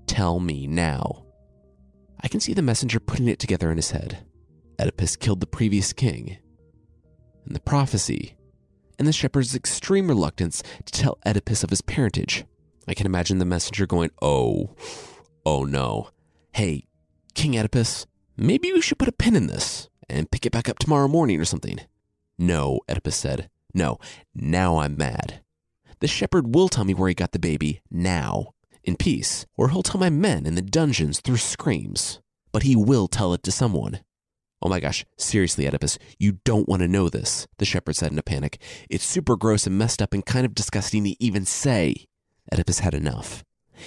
[0.07, 1.25] Tell me now.
[2.21, 4.25] I can see the messenger putting it together in his head.
[4.79, 6.37] Oedipus killed the previous king.
[7.45, 8.37] And the prophecy,
[8.97, 12.45] and the shepherd's extreme reluctance to tell Oedipus of his parentage.
[12.87, 14.75] I can imagine the messenger going, Oh,
[15.45, 16.09] oh no.
[16.53, 16.87] Hey,
[17.33, 20.79] King Oedipus, maybe we should put a pin in this and pick it back up
[20.79, 21.79] tomorrow morning or something.
[22.39, 23.49] No, Oedipus said.
[23.73, 23.99] No,
[24.33, 25.41] now I'm mad.
[25.99, 29.83] The shepherd will tell me where he got the baby now, in peace, or he'll
[29.83, 32.21] tell my men in the dungeons through screams.
[32.53, 33.99] But he will tell it to someone.
[34.61, 38.19] Oh my gosh, seriously, Oedipus, you don't want to know this, the shepherd said in
[38.19, 38.61] a panic.
[38.89, 42.07] It's super gross and messed up and kind of disgusting to even say.
[42.51, 43.43] Oedipus had enough.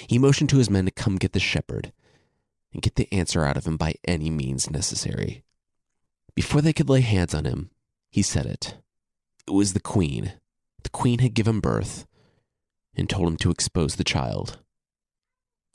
[0.06, 1.92] He motioned to his men to come get the shepherd
[2.72, 5.42] and get the answer out of him by any means necessary.
[6.34, 7.70] Before they could lay hands on him,
[8.12, 8.76] he said it.
[9.48, 10.34] It was the queen.
[10.84, 12.06] The queen had given birth
[12.94, 14.58] and told him to expose the child.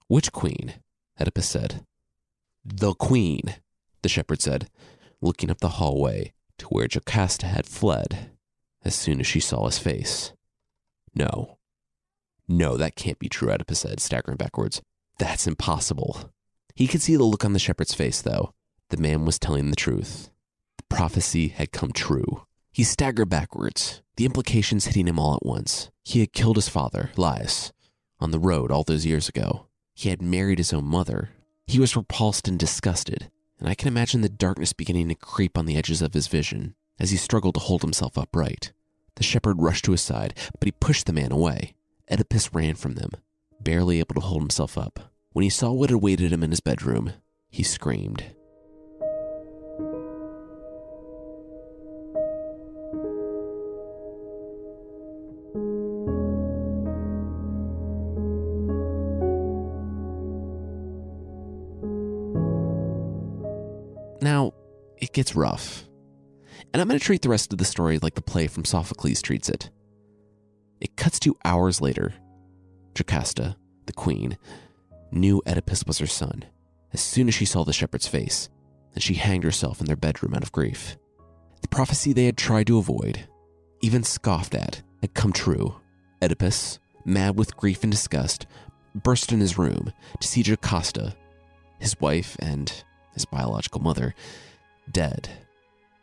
[0.08, 0.76] Which queen?
[1.20, 1.84] Oedipus said.
[2.64, 3.56] The queen,
[4.04, 4.70] the shepherd said,
[5.20, 8.30] looking up the hallway to where Jocasta had fled
[8.86, 10.32] as soon as she saw his face.
[11.16, 11.58] No.
[12.48, 14.82] No, that can't be true, Oedipus said, staggering backwards.
[15.18, 16.32] That's impossible.
[16.76, 18.54] He could see the look on the shepherd's face, though.
[18.90, 20.30] The man was telling the truth.
[20.90, 22.46] Prophecy had come true.
[22.72, 25.90] He staggered backwards, the implications hitting him all at once.
[26.04, 27.72] He had killed his father, Laius,
[28.20, 29.68] on the road all those years ago.
[29.94, 31.32] he had married his own mother.
[31.66, 35.66] He was repulsed and disgusted, and I can imagine the darkness beginning to creep on
[35.66, 38.72] the edges of his vision as he struggled to hold himself upright.
[39.16, 41.74] The shepherd rushed to his side, but he pushed the man away.
[42.12, 43.10] Oedipus ran from them,
[43.60, 45.12] barely able to hold himself up.
[45.32, 47.14] When he saw what awaited him in his bedroom,
[47.50, 48.24] he screamed.
[65.18, 65.84] Gets rough.
[66.72, 69.20] And I'm going to treat the rest of the story like the play from Sophocles
[69.20, 69.72] treats it.
[70.80, 72.13] It cuts to hours later.
[72.95, 73.57] Jocasta,
[73.88, 74.38] the queen,
[75.11, 76.45] knew Oedipus was her son
[76.93, 78.49] as soon as she saw the shepherd's face,
[78.93, 80.97] and she hanged herself in their bedroom out of grief.
[81.61, 83.28] The prophecy they had tried to avoid,
[83.82, 85.76] even scoffed at, had come true.
[86.22, 88.45] Oedipus, mad with grief and disgust,
[88.93, 91.15] burst in his room to see Jocasta,
[91.80, 92.72] his wife and
[93.13, 94.13] his biological mother,
[94.92, 95.30] dead,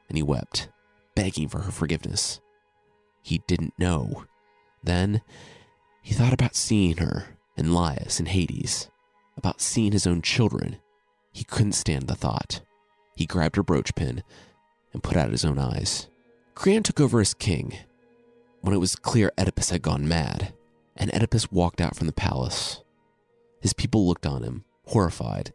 [0.09, 0.69] and he wept,
[1.15, 2.41] begging for her forgiveness.
[3.23, 4.25] He didn't know.
[4.83, 5.23] Then
[6.03, 8.91] he thought about seeing her in Laius and Hades,
[9.37, 10.77] about seeing his own children.
[11.33, 12.61] He couldn't stand the thought.
[13.17, 14.23] He grabbed her brooch pin
[14.93, 16.09] and put out his own eyes.
[16.55, 17.79] Creon took over as king
[18.61, 20.55] when it was clear Oedipus had gone mad,
[20.97, 22.81] and Oedipus walked out from the palace.
[23.61, 25.53] His people looked on him, horrified,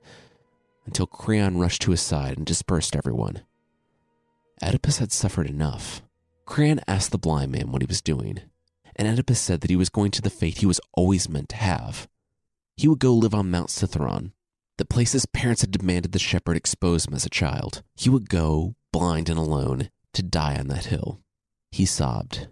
[0.89, 3.43] until Creon rushed to his side and dispersed everyone.
[4.63, 6.01] Oedipus had suffered enough.
[6.45, 8.39] Creon asked the blind man what he was doing,
[8.95, 11.55] and Oedipus said that he was going to the fate he was always meant to
[11.57, 12.07] have.
[12.75, 14.31] He would go live on Mount Cithaeron,
[14.79, 17.83] the place his parents had demanded the shepherd expose him as a child.
[17.95, 21.21] He would go, blind and alone, to die on that hill.
[21.69, 22.47] He sobbed.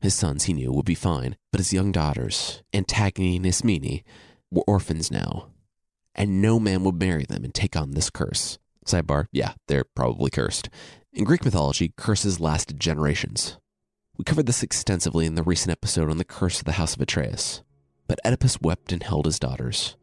[0.00, 4.04] His sons, he knew, would be fine, but his young daughters, Antigone and Ismene,
[4.50, 5.48] were orphans now,
[6.20, 8.58] and no man would marry them and take on this curse.
[8.84, 10.68] Sidebar, yeah, they're probably cursed.
[11.14, 13.56] In Greek mythology, curses lasted generations.
[14.18, 17.00] We covered this extensively in the recent episode on the curse of the house of
[17.00, 17.62] Atreus.
[18.06, 19.96] But Oedipus wept and held his daughters,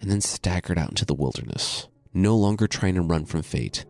[0.00, 3.84] and then staggered out into the wilderness, no longer trying to run from fate,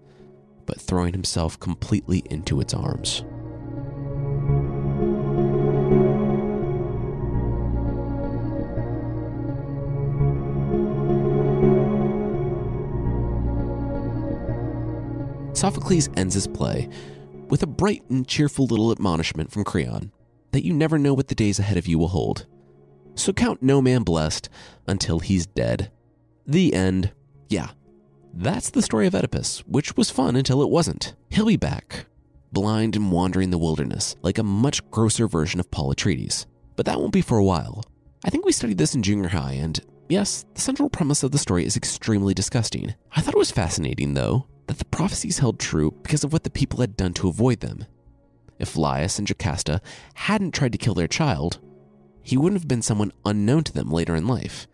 [0.67, 3.25] but throwing himself completely into its arms.
[15.57, 16.87] Sophocles ends his play
[17.49, 20.13] with a bright and cheerful little admonishment from Creon
[20.53, 22.45] that you never know what the days ahead of you will hold.
[23.15, 24.51] So count no man blessed
[24.87, 25.91] until he's dead.
[26.47, 27.11] The end.
[27.49, 27.71] Yeah,
[28.35, 31.15] that's the story of Oedipus, which was fun until it wasn't.
[31.31, 32.05] He'll be back,
[32.53, 36.45] blind and wandering the wilderness, like a much grosser version of Paul Atreides.
[36.77, 37.83] But that won't be for a while.
[38.27, 39.81] I think we studied this in junior high, and
[40.11, 42.95] yes, the central premise of the story is extremely disgusting.
[43.13, 46.51] I thought it was fascinating, though, that the prophecies held true because of what the
[46.51, 47.85] people had done to avoid them.
[48.59, 49.81] If Laius and Jocasta
[50.14, 51.59] hadn't tried to kill their child,
[52.23, 54.67] he wouldn't have been someone unknown to them later in life.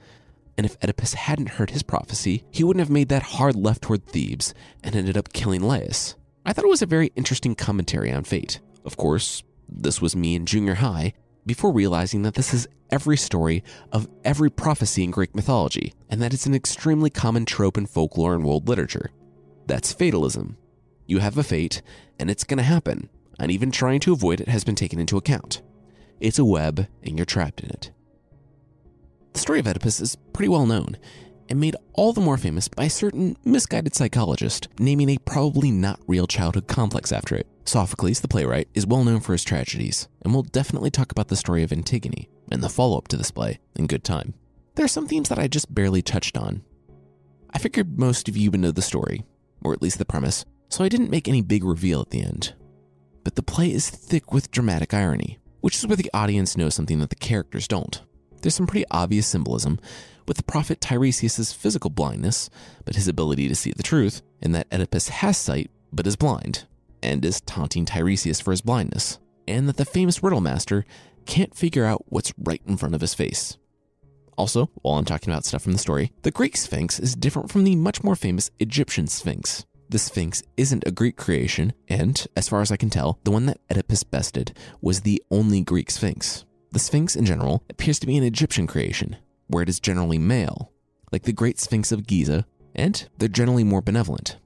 [0.56, 4.06] And if Oedipus hadn't heard his prophecy, he wouldn't have made that hard left toward
[4.06, 6.14] Thebes and ended up killing Laius.
[6.44, 8.60] I thought it was a very interesting commentary on fate.
[8.84, 11.14] Of course, this was me in junior high,
[11.46, 16.34] before realizing that this is every story of every prophecy in Greek mythology, and that
[16.34, 19.10] it's an extremely common trope in folklore and world literature.
[19.72, 20.58] That's fatalism.
[21.06, 21.80] You have a fate,
[22.18, 23.08] and it's going to happen,
[23.38, 25.62] and even trying to avoid it has been taken into account.
[26.20, 27.90] It's a web, and you're trapped in it.
[29.32, 30.98] The story of Oedipus is pretty well known,
[31.48, 36.00] and made all the more famous by a certain misguided psychologist naming a probably not
[36.06, 37.46] real childhood complex after it.
[37.64, 41.34] Sophocles, the playwright, is well known for his tragedies, and we'll definitely talk about the
[41.34, 44.34] story of Antigone and the follow up to this play in good time.
[44.74, 46.62] There are some themes that I just barely touched on.
[47.54, 49.24] I figured most of you know the story,
[49.64, 52.54] or at least the premise, so I didn't make any big reveal at the end.
[53.24, 56.98] But the play is thick with dramatic irony, which is where the audience knows something
[57.00, 58.02] that the characters don't.
[58.40, 59.78] There's some pretty obvious symbolism,
[60.26, 62.48] with the prophet Tiresias' physical blindness,
[62.84, 66.66] but his ability to see the truth, and that Oedipus has sight but is blind,
[67.02, 70.84] and is taunting Tiresias for his blindness, and that the famous riddle master
[71.26, 73.58] can't figure out what's right in front of his face.
[74.38, 77.64] Also, while I'm talking about stuff from the story, the Greek Sphinx is different from
[77.64, 79.66] the much more famous Egyptian Sphinx.
[79.90, 83.46] The Sphinx isn't a Greek creation, and, as far as I can tell, the one
[83.46, 86.46] that Oedipus bested was the only Greek Sphinx.
[86.70, 89.16] The Sphinx, in general, appears to be an Egyptian creation,
[89.48, 90.72] where it is generally male,
[91.12, 94.38] like the Great Sphinx of Giza, and they're generally more benevolent.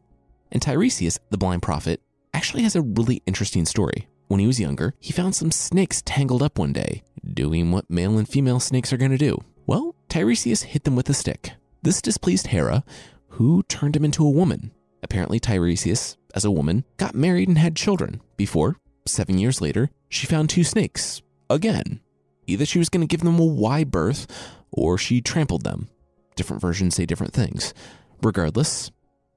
[0.50, 2.00] And Tiresias, the blind prophet,
[2.34, 4.08] actually has a really interesting story.
[4.26, 8.18] When he was younger, he found some snakes tangled up one day, doing what male
[8.18, 11.52] and female snakes are going to do Well, Tiresias hit them with a stick.
[11.82, 12.84] This displeased Hera,
[13.30, 14.70] who turned him into a woman.
[15.02, 20.26] Apparently, Tiresias, as a woman, got married and had children before, seven years later, she
[20.26, 21.22] found two snakes.
[21.50, 22.00] Again.
[22.46, 24.26] Either she was going to give them a wide berth
[24.70, 25.88] or she trampled them.
[26.36, 27.74] Different versions say different things.
[28.22, 28.92] Regardless,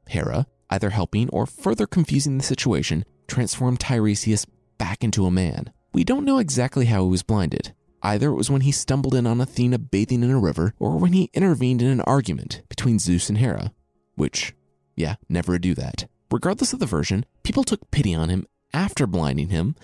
[0.07, 4.45] Hera, either helping or further confusing the situation, transformed Tiresias
[4.77, 5.71] back into a man.
[5.91, 7.73] We don't know exactly how he was blinded.
[8.01, 11.13] Either it was when he stumbled in on Athena bathing in a river, or when
[11.13, 13.71] he intervened in an argument between Zeus and Hera.
[14.15, 14.53] Which,
[14.95, 16.07] yeah, never do that.
[16.31, 19.75] Regardless of the version, people took pity on him after blinding him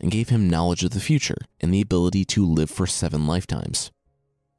[0.00, 3.90] and gave him knowledge of the future and the ability to live for seven lifetimes.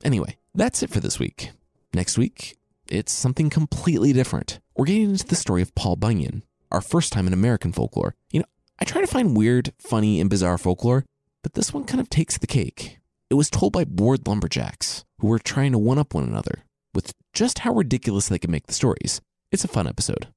[0.03, 1.51] Anyway, that's it for this week.
[1.93, 2.57] Next week,
[2.89, 4.59] it's something completely different.
[4.75, 8.15] We're getting into the story of Paul Bunyan, our first time in American folklore.
[8.31, 8.45] You know,
[8.79, 11.05] I try to find weird, funny, and bizarre folklore,
[11.47, 12.99] but this one kind of takes the cake.
[13.29, 17.13] It was told by bored lumberjacks who were trying to one up one another with
[17.31, 19.21] just how ridiculous they could make the stories.
[19.49, 20.27] It's a fun episode.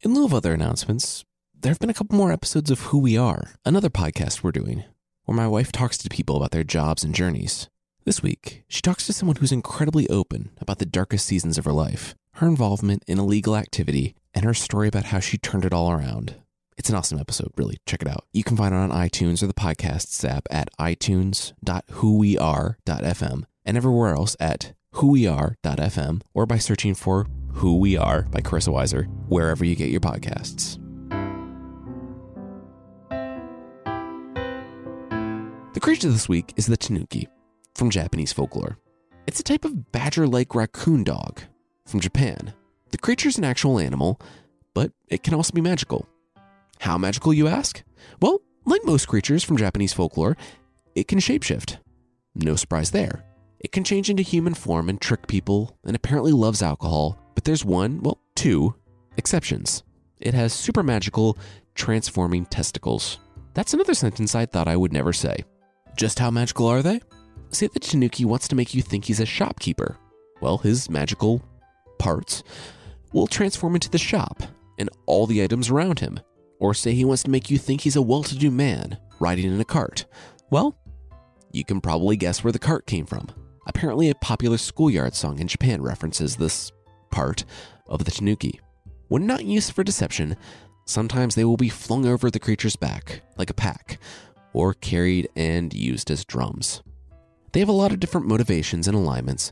[0.00, 3.18] In lieu of other announcements, there have been a couple more episodes of Who We
[3.18, 4.84] Are, another podcast we're doing,
[5.26, 7.68] where my wife talks to people about their jobs and journeys.
[8.06, 11.72] This week, she talks to someone who's incredibly open about the darkest seasons of her
[11.74, 15.92] life, her involvement in illegal activity, and her story about how she turned it all
[15.92, 16.36] around.
[16.80, 17.76] It's an awesome episode, really.
[17.84, 18.24] Check it out.
[18.32, 24.34] You can find it on iTunes or the podcasts app at itunes.whoweare.fm and everywhere else
[24.40, 29.90] at whoweare.fm or by searching for Who We Are by Carissa Weiser, wherever you get
[29.90, 30.78] your podcasts.
[35.74, 37.28] The creature this week is the tanuki
[37.74, 38.78] from Japanese folklore.
[39.26, 41.42] It's a type of badger like raccoon dog
[41.84, 42.54] from Japan.
[42.90, 44.18] The creature is an actual animal,
[44.72, 46.08] but it can also be magical.
[46.80, 47.82] How magical, you ask?
[48.22, 50.38] Well, like most creatures from Japanese folklore,
[50.94, 51.76] it can shapeshift.
[52.34, 53.22] No surprise there.
[53.58, 57.66] It can change into human form and trick people, and apparently loves alcohol, but there's
[57.66, 58.74] one, well, two
[59.18, 59.82] exceptions.
[60.20, 61.36] It has super magical,
[61.74, 63.18] transforming testicles.
[63.52, 65.44] That's another sentence I thought I would never say.
[65.96, 67.00] Just how magical are they?
[67.50, 69.98] Say that Tanuki wants to make you think he's a shopkeeper.
[70.40, 71.42] Well, his magical
[71.98, 72.42] parts
[73.12, 74.42] will transform into the shop
[74.78, 76.20] and all the items around him.
[76.60, 79.52] Or say he wants to make you think he's a well to do man riding
[79.52, 80.04] in a cart.
[80.50, 80.78] Well,
[81.50, 83.28] you can probably guess where the cart came from.
[83.66, 86.70] Apparently, a popular schoolyard song in Japan references this
[87.10, 87.44] part
[87.86, 88.60] of the tanuki.
[89.08, 90.36] When not used for deception,
[90.86, 93.98] sometimes they will be flung over the creature's back, like a pack,
[94.52, 96.82] or carried and used as drums.
[97.52, 99.50] They have a lot of different motivations and alignments,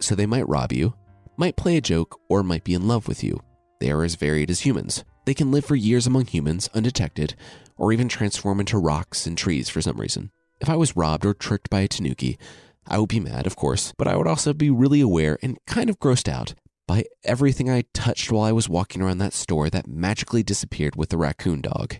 [0.00, 0.94] so they might rob you,
[1.36, 3.40] might play a joke, or might be in love with you.
[3.78, 5.04] They are as varied as humans.
[5.26, 7.34] They can live for years among humans undetected,
[7.76, 10.30] or even transform into rocks and trees for some reason.
[10.60, 12.38] If I was robbed or tricked by a tanuki,
[12.86, 15.90] I would be mad, of course, but I would also be really aware and kind
[15.90, 16.54] of grossed out
[16.86, 21.08] by everything I touched while I was walking around that store that magically disappeared with
[21.08, 21.96] the raccoon dog.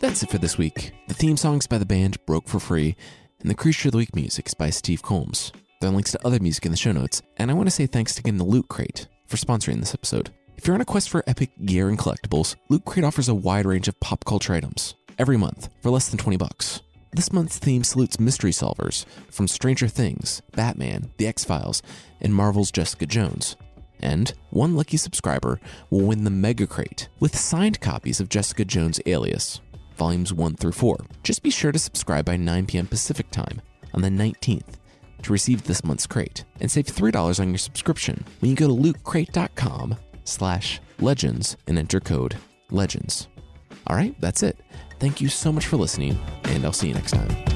[0.00, 0.92] That's it for this week.
[1.06, 2.96] The theme songs by the band Broke for Free,
[3.38, 5.52] and the Creature of the Week music is by Steve Combs.
[5.78, 7.86] There are links to other music in the show notes, and I want to say
[7.86, 10.30] thanks again to Loot Crate for sponsoring this episode.
[10.56, 13.66] If you're on a quest for epic gear and collectibles, Loot Crate offers a wide
[13.66, 16.80] range of pop culture items every month for less than 20 bucks.
[17.12, 21.82] This month's theme salutes mystery solvers from Stranger Things, Batman, The X Files,
[22.22, 23.56] and Marvel's Jessica Jones.
[24.00, 25.60] And one lucky subscriber
[25.90, 29.60] will win the Mega Crate with signed copies of Jessica Jones Alias,
[29.98, 30.96] volumes 1 through 4.
[31.22, 32.86] Just be sure to subscribe by 9 p.m.
[32.86, 33.60] Pacific time
[33.92, 34.76] on the 19th
[35.22, 38.74] to receive this month's crate and save $3 on your subscription when you go to
[38.74, 42.36] lootcrate.com slash legends and enter code
[42.70, 43.28] legends.
[43.86, 44.58] All right, that's it.
[44.98, 47.55] Thank you so much for listening, and I'll see you next time.